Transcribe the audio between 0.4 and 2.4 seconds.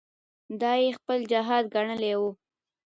دا یې خپل جهاد ګڼلی وو.